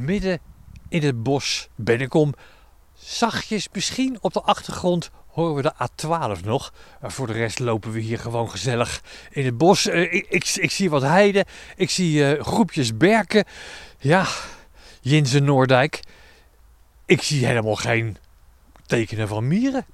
midden 0.00 0.40
in 0.88 1.02
het 1.02 1.22
bos 1.22 1.68
Bennekom. 1.76 2.34
Zachtjes, 2.94 3.68
misschien 3.72 4.18
op 4.20 4.32
de 4.32 4.42
achtergrond 4.42 5.10
horen 5.26 5.54
we 5.54 5.62
de 5.62 5.72
A12 5.74 6.44
nog. 6.44 6.72
Maar 7.00 7.12
voor 7.12 7.26
de 7.26 7.32
rest 7.32 7.58
lopen 7.58 7.92
we 7.92 8.00
hier 8.00 8.18
gewoon 8.18 8.50
gezellig 8.50 9.02
in 9.30 9.44
het 9.44 9.58
bos. 9.58 9.86
Eh, 9.86 10.12
ik, 10.12 10.46
ik, 10.54 10.70
zie 10.70 10.90
wat 10.90 11.02
heiden, 11.02 11.44
ik 11.76 11.90
zie 11.90 12.24
eh, 12.24 12.44
groepjes 12.44 12.96
berken. 12.96 13.44
Ja, 13.98 14.26
Jinse 15.00 15.38
Noordijk. 15.38 16.00
Ik 17.06 17.22
zie 17.22 17.46
helemaal 17.46 17.76
geen 17.76 18.16
tekenen 18.86 19.28
van 19.28 19.48
mieren. 19.48 19.86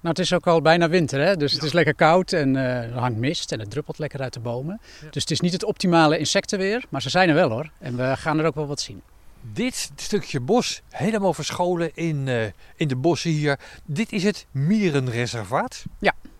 Nou, 0.00 0.14
het 0.14 0.18
is 0.18 0.32
ook 0.32 0.46
al 0.46 0.62
bijna 0.62 0.88
winter, 0.88 1.20
hè? 1.20 1.36
dus 1.36 1.52
het 1.52 1.62
is 1.62 1.72
lekker 1.72 1.94
koud 1.94 2.32
en 2.32 2.56
eh, 2.56 2.82
er 2.82 2.98
hangt 2.98 3.18
mist 3.18 3.52
en 3.52 3.60
het 3.60 3.70
druppelt 3.70 3.98
lekker 3.98 4.20
uit 4.20 4.32
de 4.32 4.40
bomen. 4.40 4.80
Dus 5.10 5.22
het 5.22 5.30
is 5.30 5.40
niet 5.40 5.52
het 5.52 5.64
optimale 5.64 6.18
insectenweer, 6.18 6.84
maar 6.88 7.02
ze 7.02 7.10
zijn 7.10 7.28
er 7.28 7.34
wel 7.34 7.50
hoor. 7.50 7.70
En 7.78 7.96
we 7.96 8.16
gaan 8.16 8.38
er 8.38 8.46
ook 8.46 8.54
wel 8.54 8.66
wat 8.66 8.80
zien. 8.80 9.02
Dit 9.40 9.90
stukje 9.96 10.40
bos, 10.40 10.80
helemaal 10.88 11.34
verscholen 11.34 11.90
in, 11.94 12.28
eh, 12.28 12.44
in 12.76 12.88
de 12.88 12.96
bossen 12.96 13.30
hier. 13.30 13.58
Dit 13.84 14.12
is 14.12 14.22
het 14.22 14.46
mierenreservaat. 14.50 15.84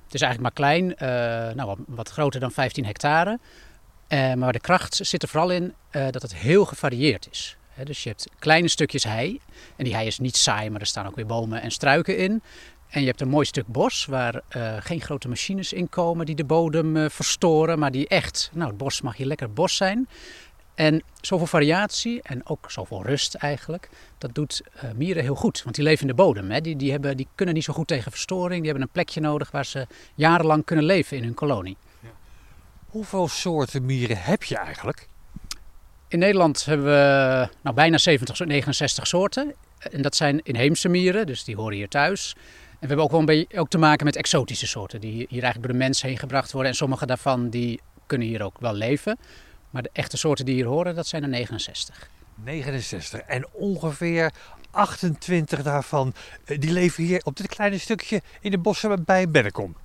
Het 0.04 0.14
is 0.14 0.22
eigenlijk 0.22 0.56
maar 0.56 0.68
klein, 0.68 0.96
eh, 0.96 1.08
nou, 1.54 1.66
wat, 1.66 1.78
wat 1.86 2.08
groter 2.08 2.40
dan 2.40 2.50
15 2.50 2.84
hectare. 2.84 3.38
Maar 4.36 4.52
de 4.52 4.60
kracht 4.60 5.00
zit 5.02 5.22
er 5.22 5.28
vooral 5.28 5.50
in 5.50 5.74
dat 5.90 6.22
het 6.22 6.34
heel 6.34 6.64
gevarieerd 6.64 7.28
is. 7.30 7.56
Dus 7.84 8.02
je 8.02 8.08
hebt 8.08 8.28
kleine 8.38 8.68
stukjes 8.68 9.04
hei. 9.04 9.40
En 9.76 9.84
die 9.84 9.94
hei 9.94 10.06
is 10.06 10.18
niet 10.18 10.36
saai, 10.36 10.70
maar 10.70 10.80
er 10.80 10.86
staan 10.86 11.06
ook 11.06 11.16
weer 11.16 11.26
bomen 11.26 11.62
en 11.62 11.70
struiken 11.70 12.18
in. 12.18 12.42
En 12.88 13.00
je 13.00 13.06
hebt 13.06 13.20
een 13.20 13.28
mooi 13.28 13.46
stuk 13.46 13.66
bos 13.66 14.06
waar 14.06 14.40
eh, 14.48 14.76
geen 14.78 15.00
grote 15.00 15.28
machines 15.28 15.72
in 15.72 15.88
komen 15.88 16.26
die 16.26 16.34
de 16.34 16.44
bodem 16.44 16.96
eh, 16.96 17.08
verstoren. 17.08 17.78
Maar 17.78 17.90
die 17.90 18.08
echt, 18.08 18.50
nou 18.52 18.68
het 18.68 18.78
bos 18.78 19.00
mag 19.00 19.16
hier 19.16 19.26
lekker 19.26 19.52
bos 19.52 19.76
zijn. 19.76 20.08
En 20.74 21.02
zoveel 21.20 21.46
variatie 21.46 22.22
en 22.22 22.46
ook 22.46 22.70
zoveel 22.70 23.02
rust 23.02 23.34
eigenlijk, 23.34 23.88
dat 24.18 24.34
doet 24.34 24.62
eh, 24.74 24.90
mieren 24.96 25.22
heel 25.22 25.34
goed. 25.34 25.62
Want 25.62 25.74
die 25.74 25.84
leven 25.84 26.00
in 26.00 26.06
de 26.06 26.22
bodem. 26.22 26.50
Hè. 26.50 26.60
Die, 26.60 26.76
die, 26.76 26.90
hebben, 26.90 27.16
die 27.16 27.28
kunnen 27.34 27.54
niet 27.54 27.64
zo 27.64 27.72
goed 27.72 27.86
tegen 27.86 28.10
verstoring. 28.10 28.56
Die 28.56 28.70
hebben 28.70 28.82
een 28.82 28.92
plekje 28.92 29.20
nodig 29.20 29.50
waar 29.50 29.66
ze 29.66 29.86
jarenlang 30.14 30.64
kunnen 30.64 30.84
leven 30.84 31.16
in 31.16 31.22
hun 31.22 31.34
kolonie. 31.34 31.76
Hoeveel 32.88 33.28
soorten 33.28 33.84
mieren 33.84 34.16
heb 34.18 34.42
je 34.42 34.56
eigenlijk? 34.56 35.08
In 36.08 36.18
Nederland 36.18 36.64
hebben 36.64 36.86
we 36.86 37.48
nou, 37.62 37.74
bijna 37.76 37.98
70, 37.98 38.36
zo- 38.36 38.44
69 38.44 39.06
soorten. 39.06 39.54
En 39.78 40.02
dat 40.02 40.16
zijn 40.16 40.40
inheemse 40.42 40.88
mieren, 40.88 41.26
dus 41.26 41.44
die 41.44 41.56
horen 41.56 41.76
hier 41.76 41.88
thuis. 41.88 42.36
En 42.78 42.88
we 42.88 42.94
hebben 42.94 43.04
ook 43.04 43.10
wel 43.10 43.20
een 43.20 43.26
beetje 43.26 43.60
ook 43.60 43.68
te 43.68 43.78
maken 43.78 44.04
met 44.04 44.16
exotische 44.16 44.66
soorten 44.66 45.00
die 45.00 45.12
hier 45.12 45.42
eigenlijk 45.42 45.62
door 45.62 45.72
de 45.72 45.78
mens 45.78 46.02
heen 46.02 46.18
gebracht 46.18 46.52
worden. 46.52 46.70
En 46.70 46.76
sommige 46.76 47.06
daarvan 47.06 47.48
die 47.48 47.80
kunnen 48.06 48.26
hier 48.26 48.42
ook 48.42 48.60
wel 48.60 48.74
leven. 48.74 49.18
Maar 49.70 49.82
de 49.82 49.90
echte 49.92 50.16
soorten 50.16 50.44
die 50.44 50.54
hier 50.54 50.66
horen, 50.66 50.94
dat 50.94 51.06
zijn 51.06 51.22
er 51.22 51.28
69. 51.28 52.08
69. 52.34 53.20
En 53.20 53.46
ongeveer 53.52 54.32
28 54.70 55.62
daarvan, 55.62 56.12
eh, 56.44 56.60
die 56.60 56.72
leven 56.72 57.04
hier 57.04 57.20
op 57.24 57.36
dit 57.36 57.46
kleine 57.46 57.78
stukje 57.78 58.22
in 58.40 58.50
de 58.50 58.58
bossen 58.58 59.04
bij 59.04 59.28
Bennekom. 59.28 59.76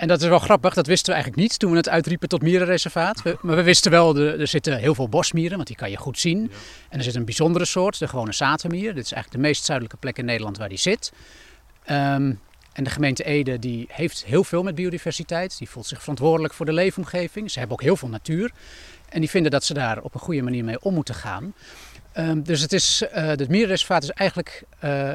En 0.00 0.08
dat 0.08 0.22
is 0.22 0.28
wel 0.28 0.38
grappig, 0.38 0.74
dat 0.74 0.86
wisten 0.86 1.06
we 1.06 1.12
eigenlijk 1.12 1.42
niet 1.42 1.58
toen 1.58 1.70
we 1.70 1.76
het 1.76 1.88
uitriepen 1.88 2.28
tot 2.28 2.42
mierenreservaat. 2.42 3.22
We- 3.22 3.38
maar 3.40 3.56
we 3.56 3.62
wisten 3.62 3.90
wel, 3.90 4.16
er, 4.16 4.40
er 4.40 4.46
zitten 4.46 4.76
heel 4.78 4.94
veel 4.94 5.08
bosmieren, 5.08 5.56
want 5.56 5.66
die 5.68 5.76
kan 5.76 5.90
je 5.90 5.96
goed 5.96 6.18
zien. 6.18 6.50
En 6.88 6.98
er 6.98 7.04
zit 7.04 7.14
een 7.14 7.24
bijzondere 7.24 7.64
soort, 7.64 7.98
de 7.98 8.08
gewone 8.08 8.32
satermier. 8.32 8.94
Dit 8.94 9.04
is 9.04 9.12
eigenlijk 9.12 9.42
de 9.42 9.48
meest 9.48 9.64
zuidelijke 9.64 9.98
plek 10.00 10.18
in 10.18 10.24
Nederland 10.24 10.58
waar 10.58 10.68
die 10.68 10.78
zit. 10.78 11.12
Ehm, 11.84 12.32
en 12.72 12.84
de 12.84 12.90
gemeente 12.90 13.24
Ede 13.24 13.58
die 13.58 13.86
heeft 13.90 14.24
heel 14.24 14.44
veel 14.44 14.62
met 14.62 14.74
biodiversiteit. 14.74 15.58
Die 15.58 15.68
voelt 15.70 15.86
zich 15.86 16.00
verantwoordelijk 16.00 16.54
voor 16.54 16.66
de 16.66 16.72
leefomgeving. 16.72 17.50
Ze 17.50 17.58
hebben 17.58 17.76
ook 17.76 17.82
heel 17.84 17.96
veel 17.96 18.08
natuur. 18.08 18.50
En 19.08 19.20
die 19.20 19.30
vinden 19.30 19.50
dat 19.50 19.64
ze 19.64 19.74
daar 19.74 20.00
op 20.02 20.14
een 20.14 20.20
goede 20.20 20.42
manier 20.42 20.64
mee 20.64 20.80
om 20.80 20.94
moeten 20.94 21.14
gaan. 21.14 21.54
Ehm, 22.12 22.42
dus 22.42 22.60
het, 22.60 22.72
is, 22.72 23.02
eh 23.12 23.24
het 23.26 23.48
mierenreservaat 23.48 24.02
is 24.02 24.10
eigenlijk 24.10 24.62
eh, 24.78 25.12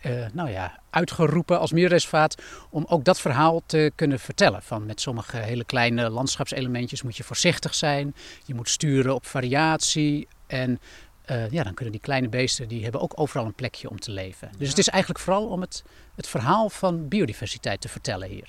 eh, 0.00 0.12
nou 0.32 0.50
ja, 0.50 0.78
uitgeroepen 0.90 1.58
als 1.58 1.72
mierenreservaat 1.72 2.42
om 2.70 2.84
ook 2.88 3.04
dat 3.04 3.20
verhaal 3.20 3.62
te 3.66 3.92
kunnen 3.94 4.18
vertellen. 4.20 4.62
Van 4.62 4.86
met 4.86 5.00
sommige 5.00 5.36
hele 5.36 5.64
kleine 5.64 6.10
landschapselementjes 6.10 7.02
moet 7.02 7.16
je 7.16 7.24
voorzichtig 7.24 7.74
zijn. 7.74 8.14
Je 8.44 8.54
moet 8.54 8.68
sturen 8.68 9.14
op 9.14 9.26
variatie. 9.26 10.28
En 10.46 10.80
eh, 11.24 11.50
ja, 11.50 11.62
dan 11.62 11.74
kunnen 11.74 11.92
die 11.92 12.02
kleine 12.02 12.28
beesten, 12.28 12.68
die 12.68 12.82
hebben 12.82 13.00
ook 13.00 13.12
overal 13.20 13.46
een 13.46 13.54
plekje 13.54 13.90
om 13.90 14.00
te 14.00 14.10
leven. 14.10 14.50
Dus 14.58 14.68
het 14.68 14.78
is 14.78 14.88
eigenlijk 14.88 15.22
vooral 15.24 15.46
om 15.46 15.60
het, 15.60 15.82
het 16.16 16.28
verhaal 16.28 16.70
van 16.70 17.08
biodiversiteit 17.08 17.80
te 17.80 17.88
vertellen 17.88 18.28
hier. 18.28 18.48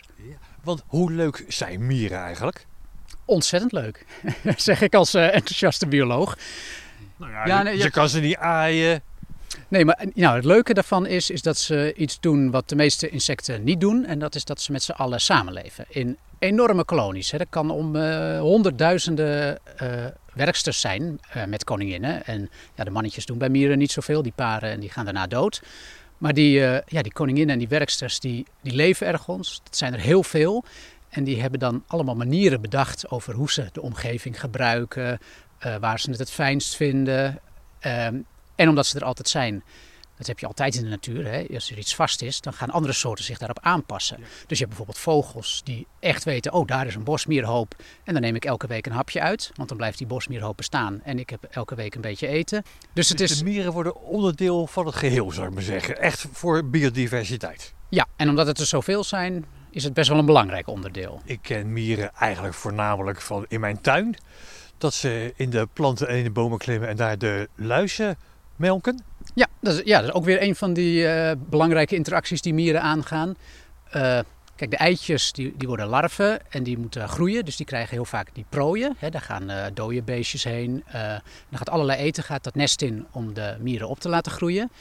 Want 0.64 0.84
hoe 0.88 1.12
leuk 1.12 1.46
zijn 1.48 1.86
mieren 1.86 2.20
eigenlijk? 2.20 2.66
Ontzettend 3.26 3.72
leuk, 3.72 4.06
zeg 4.56 4.82
ik 4.82 4.94
als 4.96 5.14
eh, 5.14 5.24
enthousiaste 5.36 5.88
bioloog. 5.88 6.38
Nou 7.18 7.32
ja, 7.32 7.46
Ja, 7.48 7.58
je, 7.58 7.64
nee, 7.64 7.78
je 7.78 7.84
je- 7.84 7.90
kan 7.92 8.10
ze 8.10 8.20
niet 8.20 8.36
aaien. 8.38 9.02
Nee, 9.68 9.86
maar 9.86 10.06
nou, 10.14 10.36
het 10.36 10.46
leuke 10.46 10.74
daarvan 10.74 11.06
is, 11.06 11.30
is 11.30 11.42
dat 11.42 11.58
ze 11.58 11.94
iets 11.96 12.20
doen 12.20 12.52
wat 12.52 12.70
de 12.70 12.76
meeste 12.76 13.10
insecten 13.10 13.64
niet 13.64 13.80
doen. 13.82 14.06
En 14.06 14.20
dat 14.20 14.36
is 14.36 14.46
dat 14.46 14.62
ze 14.62 14.72
met 14.72 14.84
z'n 14.84 14.92
allen 14.92 15.22
samenleven. 15.22 15.86
In 15.88 16.18
enorme 16.40 16.84
kolonies. 16.84 17.32
Hè. 17.32 17.38
Dat 17.38 17.48
kan 17.50 17.72
om 17.72 17.96
eh, 17.96 18.40
honderdduizenden 18.40 19.60
eh, 19.78 20.06
werksters 20.34 20.80
zijn 20.80 21.20
eh, 21.30 21.46
met 21.46 21.64
koninginnen. 21.64 22.26
En 22.26 22.50
ja, 22.76 22.84
de 22.84 22.90
mannetjes 22.90 23.26
doen 23.26 23.38
bij 23.38 23.50
mieren 23.50 23.78
niet 23.78 23.92
zoveel. 23.92 24.22
Die 24.22 24.34
paren 24.36 24.70
en 24.70 24.80
die 24.80 24.90
gaan 24.90 25.06
daarna 25.06 25.28
dood. 25.28 25.62
Maar 26.18 26.34
die, 26.34 26.60
ja, 26.86 27.02
die 27.02 27.14
koninginnen 27.14 27.54
en 27.54 27.60
die 27.60 27.68
werksters, 27.68 28.20
die, 28.20 28.46
die 28.62 28.74
leven 28.74 29.08
ergens. 29.08 29.62
Dat 29.64 29.78
zijn 29.78 29.94
er 29.94 30.00
heel 30.00 30.24
veel. 30.24 30.64
En 31.10 31.24
die 31.24 31.42
hebben 31.42 31.60
dan 31.60 31.84
allemaal 31.88 32.16
manieren 32.16 32.62
bedacht 32.62 33.10
over 33.10 33.34
hoe 33.34 33.52
ze 33.52 33.70
de 33.72 33.82
omgeving 33.82 34.40
gebruiken. 34.40 35.20
waar 35.80 36.00
ze 36.00 36.10
het 36.10 36.20
het 36.20 36.32
fijnst 36.32 36.76
vinden. 36.76 37.40
Ehm, 37.80 38.16
en 38.60 38.70
omdat 38.70 38.86
ze 38.86 39.00
er 39.00 39.06
altijd 39.06 39.30
zijn, 39.30 39.64
dat 40.18 40.28
heb 40.28 40.40
je 40.40 40.46
altijd 40.48 40.76
in 40.76 40.84
de 40.84 40.90
natuur. 40.90 41.26
Hè? 41.32 41.46
Als 41.54 41.72
er 41.72 41.78
iets 41.78 41.96
vast 41.96 42.22
is, 42.22 42.42
dan 42.42 42.54
gaan 42.54 42.70
andere 42.70 42.94
soorten 42.94 43.26
zich 43.26 43.38
daarop 43.38 43.60
aanpassen. 43.62 44.18
Dus 44.20 44.58
je 44.58 44.66
hebt 44.66 44.68
bijvoorbeeld 44.68 44.98
vogels 44.98 45.62
die 45.64 45.88
echt 46.00 46.24
weten, 46.24 46.54
oh 46.54 46.68
daar 46.68 46.88
is 46.88 46.96
een 46.96 47.04
bosmierhoop. 47.04 47.76
En 48.04 48.14
dan 48.14 48.22
neem 48.22 48.36
ik 48.36 48.46
elke 48.46 48.68
week 48.68 48.86
een 48.86 48.92
hapje 48.92 49.22
uit, 49.22 49.52
want 49.56 49.70
dan 49.70 49.78
blijft 49.78 49.98
die 49.98 50.08
bosmierhoop 50.08 50.58
bestaan. 50.58 51.02
En 51.04 51.20
ik 51.20 51.30
heb 51.30 51.44
elke 51.44 51.76
week 51.76 51.96
een 51.96 52.02
beetje 52.02 52.28
eten. 52.28 52.64
Dus 52.94 53.10
het 53.10 53.18
Dus 53.18 53.32
is, 53.32 53.38
de 53.38 53.44
mieren 53.44 53.72
worden 53.72 53.96
onderdeel 53.96 54.68
van 54.68 54.86
het 54.86 54.96
geheel, 54.96 55.32
zou 55.32 55.48
ik 55.48 55.54
maar 55.54 55.64
zeggen. 55.64 56.00
Echt 56.00 56.26
voor 56.32 56.66
biodiversiteit. 56.66 57.74
ja, 57.90 58.06
en 58.16 58.30
omdat 58.30 58.48
het 58.48 58.60
er 58.60 58.66
zoveel 58.66 59.04
zijn, 59.04 59.46
is 59.72 59.84
het 59.84 59.94
best 59.94 60.10
wel 60.10 60.18
een 60.20 60.26
belangrijk 60.26 60.68
onderdeel. 60.68 61.22
Ik 61.26 61.40
ken 61.42 61.74
mieren 61.74 62.12
eigenlijk 62.16 62.54
voornamelijk 62.54 63.22
van 63.22 63.46
in 63.48 63.60
mijn 63.60 63.82
tuin. 63.82 64.18
Dat 64.78 64.94
ze 64.94 65.34
in 65.36 65.50
de 65.50 65.68
planten 65.74 66.08
en 66.08 66.18
in 66.18 66.24
de 66.24 66.32
bomen 66.32 66.58
klimmen 66.58 66.90
en 66.90 66.96
daar 66.96 67.18
de 67.18 67.50
luizen 67.56 68.18
melken. 68.60 69.04
Ja, 69.34 69.48
dat 69.62 69.74
is, 69.74 69.82
ja, 69.84 70.00
dat 70.00 70.10
is 70.10 70.14
ook 70.14 70.26
weer 70.26 70.42
een 70.42 70.56
van 70.56 70.74
die 70.74 71.08
eh, 71.08 71.36
belangrijke 71.50 71.96
interacties 71.96 72.42
die 72.42 72.54
mieren 72.54 72.82
aangaan. 72.82 73.36
Eh, 73.90 74.20
kijk, 74.56 74.72
de 74.72 74.78
eitjes 74.78 75.32
die, 75.32 75.54
die 75.58 75.68
worden 75.68 75.88
larven 75.88 76.52
en 76.52 76.64
die 76.64 76.78
moeten 76.78 77.10
groeien. 77.10 77.46
Dus 77.46 77.56
die 77.56 77.66
krijgen 77.66 77.90
heel 77.94 78.06
vaak 78.06 78.30
die 78.34 78.46
prooien. 78.50 78.96
Hè, 78.98 79.10
daar 79.10 79.22
gaan 79.22 79.50
eh 79.50 79.66
dode 79.74 80.02
beestjes 80.02 80.44
heen. 80.44 80.84
Dan 81.50 81.58
gaat 81.58 81.70
allerlei 81.70 82.00
eten 82.00 82.24
gaat 82.24 82.44
dat 82.44 82.56
nest 82.56 82.82
in 82.82 83.08
om 83.12 83.34
de 83.34 83.56
mieren 83.60 83.88
op 83.90 84.00
te 84.00 84.10
laten 84.10 84.32
groeien. 84.32 84.72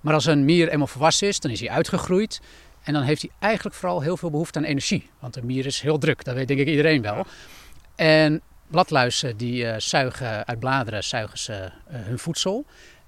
Maar 0.00 0.14
als 0.14 0.26
een 0.26 0.44
mier 0.44 0.68
eenmaal 0.68 0.86
volwassen 0.86 1.28
is, 1.28 1.40
dan 1.40 1.50
is 1.50 1.60
hij 1.60 1.70
uitgegroeid. 1.70 2.40
En 2.82 2.92
dan 2.92 3.02
heeft 3.02 3.22
hij 3.22 3.30
eigenlijk 3.38 3.76
vooral 3.76 4.00
heel 4.00 4.16
veel 4.16 4.30
behoefte 4.30 4.58
aan 4.58 4.64
energie. 4.64 5.10
Want 5.18 5.36
een 5.36 5.46
mier 5.46 5.66
is 5.66 5.80
heel 5.80 5.98
druk, 5.98 6.24
dat 6.24 6.34
weet 6.34 6.48
denk 6.48 6.60
ik 6.60 6.66
iedereen 6.66 7.02
wel. 7.02 7.26
En 7.94 8.40
bladluizen 8.66 9.36
die 9.36 9.80
zuigen 9.80 10.46
uit 10.46 10.58
bladeren, 10.58 11.04
zuigen 11.04 11.38
ze 11.38 11.70
hun 11.88 12.18
voedsel. 12.18 12.66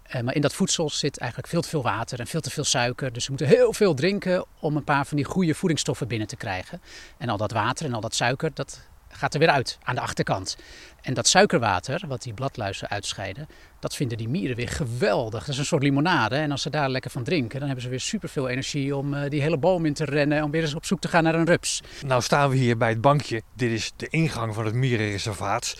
Eh, 0.08 0.20
maar 0.20 0.34
in 0.34 0.40
dat 0.40 0.54
voedsel 0.54 0.90
zit 0.90 1.18
eigenlijk 1.18 1.50
veel 1.50 1.60
te 1.60 1.68
veel 1.68 1.82
water 1.82 2.20
en 2.20 2.26
veel 2.26 2.40
te 2.40 2.50
veel 2.50 2.64
suiker. 2.64 3.12
Dus 3.12 3.24
ze 3.24 3.30
moeten 3.30 3.48
heel 3.48 3.72
veel 3.72 3.94
drinken 3.94 4.44
om 4.60 4.76
een 4.76 4.84
paar 4.84 5.06
van 5.06 5.16
die 5.16 5.26
goede 5.26 5.54
voedingsstoffen 5.54 6.08
binnen 6.08 6.28
te 6.28 6.36
krijgen. 6.36 6.80
En 7.18 7.28
al 7.28 7.36
dat 7.36 7.52
water 7.52 7.86
en 7.86 7.94
al 7.94 8.00
dat 8.00 8.14
suiker, 8.14 8.50
dat 8.54 8.88
gaat 9.08 9.34
er 9.34 9.40
weer 9.40 9.48
uit 9.48 9.78
aan 9.82 9.94
de 9.94 10.00
achterkant. 10.00 10.56
En 11.02 11.14
dat 11.14 11.26
suikerwater, 11.26 12.04
wat 12.06 12.22
die 12.22 12.34
bladluizen 12.34 12.88
uitscheiden, 12.88 13.48
dat 13.78 13.94
vinden 13.94 14.18
die 14.18 14.28
mieren 14.28 14.56
weer 14.56 14.68
geweldig. 14.68 15.40
Dat 15.40 15.48
is 15.48 15.58
een 15.58 15.64
soort 15.64 15.82
limonade. 15.82 16.36
En 16.36 16.50
als 16.50 16.62
ze 16.62 16.70
daar 16.70 16.88
lekker 16.88 17.10
van 17.10 17.22
drinken, 17.22 17.58
dan 17.58 17.66
hebben 17.66 17.84
ze 17.84 17.90
weer 17.90 18.00
superveel 18.00 18.48
energie 18.48 18.96
om 18.96 19.14
eh, 19.14 19.30
die 19.30 19.42
hele 19.42 19.58
boom 19.58 19.86
in 19.86 19.94
te 19.94 20.04
rennen. 20.04 20.42
Om 20.42 20.50
weer 20.50 20.62
eens 20.62 20.74
op 20.74 20.84
zoek 20.84 21.00
te 21.00 21.08
gaan 21.08 21.22
naar 21.22 21.34
een 21.34 21.46
rups. 21.46 21.82
Nou 22.06 22.22
staan 22.22 22.50
we 22.50 22.56
hier 22.56 22.76
bij 22.76 22.88
het 22.88 23.00
bankje. 23.00 23.42
Dit 23.54 23.70
is 23.70 23.92
de 23.96 24.08
ingang 24.08 24.54
van 24.54 24.64
het 24.64 24.74
mierenreservaat. 24.74 25.76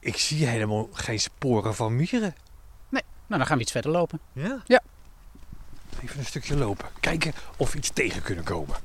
Ik 0.00 0.16
zie 0.16 0.46
helemaal 0.46 0.88
geen 0.92 1.20
sporen 1.20 1.74
van 1.74 1.96
mieren. 1.96 2.34
Nou, 3.34 3.46
dan 3.46 3.56
gaan 3.56 3.56
we 3.56 3.62
iets 3.62 3.72
verder 3.72 3.90
lopen. 4.00 4.20
Ja? 4.32 4.62
Ja. 4.64 4.82
Even 6.02 6.18
een 6.18 6.24
stukje 6.24 6.56
lopen. 6.56 6.86
Kijken 7.00 7.32
of 7.56 7.72
we 7.72 7.78
iets 7.78 7.90
tegen 7.90 8.22
kunnen 8.22 8.44
komen. 8.44 8.76